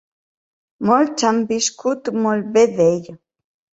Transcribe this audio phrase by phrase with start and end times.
[0.91, 3.07] Molts han viscut molt bé d’ell.